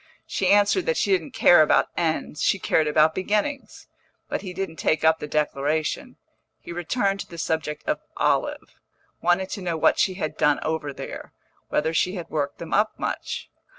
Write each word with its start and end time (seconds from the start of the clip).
She 0.25 0.47
answered 0.49 0.87
that 0.87 0.97
she 0.97 1.11
didn't 1.11 1.29
care 1.35 1.61
about 1.61 1.89
ends, 1.95 2.41
she 2.41 2.57
cared 2.57 2.87
about 2.87 3.13
beginnings; 3.13 3.85
but 4.29 4.41
he 4.41 4.51
didn't 4.51 4.77
take 4.77 5.03
up 5.05 5.19
the 5.19 5.27
declaration; 5.27 6.17
he 6.59 6.71
returned 6.73 7.19
to 7.19 7.27
the 7.27 7.37
subject 7.37 7.83
of 7.87 7.99
Olive, 8.17 8.73
wanted 9.21 9.51
to 9.51 9.61
know 9.61 9.77
what 9.77 9.99
she 9.99 10.15
had 10.15 10.37
done 10.37 10.59
over 10.63 10.91
there, 10.91 11.33
whether 11.69 11.93
she 11.93 12.15
had 12.15 12.31
worked 12.31 12.57
them 12.57 12.73
up 12.73 12.97
much. 12.97 13.51